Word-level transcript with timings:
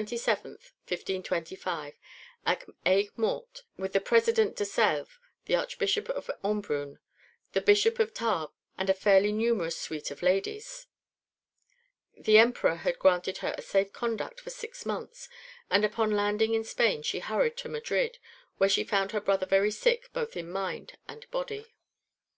19. 0.00 0.16
Despite 0.16 0.32
adverse 0.40 0.44
winds, 0.44 0.70
Margaret 0.86 1.10
embarked 1.12 1.58
on 2.48 2.54
August 2.54 2.64
27th, 2.64 2.64
1525, 2.64 2.64
at 2.64 2.66
Aigues 2.86 3.18
Mortes, 3.18 3.62
with 3.76 3.92
the 3.92 4.00
President 4.00 4.56
de 4.56 4.64
Selves, 4.64 5.18
the 5.44 5.54
Archbishop 5.54 6.08
of 6.08 6.30
Embrun, 6.42 6.98
the 7.52 7.60
Bishop 7.60 7.98
of 7.98 8.14
Tarbes, 8.14 8.54
and 8.78 8.88
a 8.88 8.94
fairly 8.94 9.30
numerous 9.30 9.76
suite 9.78 10.10
of 10.10 10.22
ladies. 10.22 10.86
The 12.16 12.38
Emperor 12.38 12.76
had 12.76 12.98
granted 12.98 13.38
her 13.44 13.54
a 13.58 13.60
safe 13.60 13.92
conduct 13.92 14.40
for 14.40 14.48
six 14.48 14.86
months, 14.86 15.28
and 15.70 15.84
upon 15.84 16.12
landing 16.16 16.54
in 16.54 16.64
Spain 16.64 17.02
she 17.02 17.18
hurried 17.18 17.58
to 17.58 17.68
Madrid, 17.68 18.16
where 18.56 18.70
she 18.70 18.84
found 18.84 19.12
her 19.12 19.20
brother 19.20 19.44
very 19.44 19.70
sick 19.70 20.08
both 20.14 20.34
in 20.34 20.50
mind 20.50 20.96
and 21.06 21.30
body. 21.30 21.74